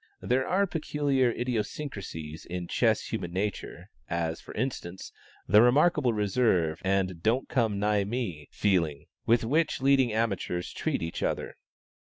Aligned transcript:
There 0.23 0.47
are 0.47 0.65
peculiar 0.65 1.29
idiosyncrasies 1.29 2.47
in 2.47 2.67
chess 2.67 3.09
human 3.13 3.31
nature, 3.31 3.91
as, 4.09 4.41
for 4.41 4.51
instance, 4.55 5.11
the 5.47 5.61
remarkable 5.61 6.11
reserve 6.11 6.81
and 6.83 7.21
"don't 7.21 7.47
come 7.47 7.77
nigh 7.77 8.03
me" 8.03 8.49
feeling 8.51 9.05
with 9.27 9.43
which 9.43 9.79
leading 9.79 10.11
amateurs 10.11 10.73
treat 10.73 11.03
each 11.03 11.21
other. 11.21 11.55